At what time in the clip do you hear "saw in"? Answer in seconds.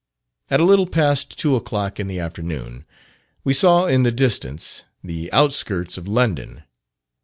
3.53-4.01